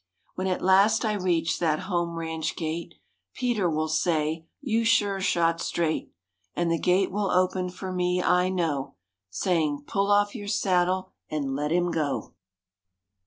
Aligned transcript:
When 0.33 0.47
at 0.47 0.63
last 0.63 1.05
I 1.05 1.13
reach 1.13 1.59
that 1.59 1.81
Home 1.81 2.17
Ranch 2.17 2.55
gate, 2.55 2.95
Peter 3.35 3.69
will 3.69 3.87
say, 3.87 4.47
"You 4.59 4.83
sure 4.83 5.21
shot 5.21 5.61
straight," 5.61 6.11
And 6.55 6.71
the 6.71 6.79
gate 6.79 7.11
will 7.11 7.29
open 7.29 7.69
for 7.69 7.91
me, 7.91 8.19
I 8.19 8.49
know, 8.49 8.95
Saying, 9.29 9.83
"Pull 9.85 10.09
off 10.11 10.33
your 10.33 10.47
saddle, 10.47 11.11
and 11.29 11.55
let 11.55 11.69
him 11.71 11.91
go!" 11.91 12.33